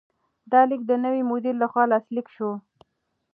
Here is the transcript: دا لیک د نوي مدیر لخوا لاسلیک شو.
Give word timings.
دا 0.51 0.61
لیک 0.69 0.81
د 0.87 0.91
نوي 1.03 1.21
مدیر 1.31 1.55
لخوا 1.61 1.83
لاسلیک 1.91 2.27
شو. 2.35 2.49